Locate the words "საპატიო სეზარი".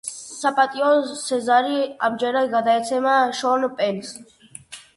0.11-1.77